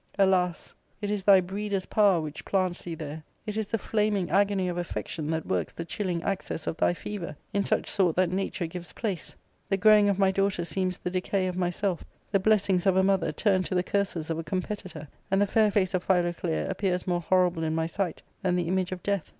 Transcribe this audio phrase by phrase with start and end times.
[0.17, 0.73] Alas!
[0.99, 4.75] it is thy breeder's power which plants thee there; it is the flaming agony of
[4.75, 8.93] affection that works the chilling access of thy fever, in such sort that nature gives
[8.93, 9.35] place;
[9.69, 13.31] the growing of my daughter seems the decay of myself, the blessings of a mother
[13.31, 17.21] turn to the curses of a competitor; and the fair face of Philoclea appears more
[17.21, 19.29] horrible in my sight than the image of death."